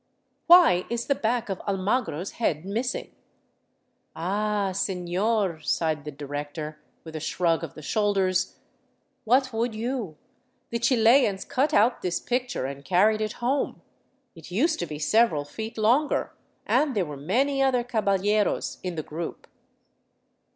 [0.47, 3.13] "Why is the back of Almagro's head missing?'*"
[4.15, 8.57] Ah, senor," sighed the director, with a shrug of the shoulders,"
[9.25, 10.17] What would you?
[10.71, 13.83] The Chilians cut out this picture and carried it home.
[14.33, 16.33] It used to be several feet longer,
[16.65, 19.45] and there were many other caballeros in the group."